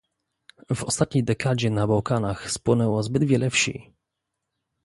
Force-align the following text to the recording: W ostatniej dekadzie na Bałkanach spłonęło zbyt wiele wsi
W 0.75 0.83
ostatniej 0.83 1.23
dekadzie 1.23 1.69
na 1.69 1.87
Bałkanach 1.87 2.51
spłonęło 2.51 3.03
zbyt 3.03 3.23
wiele 3.23 3.49
wsi 3.49 3.93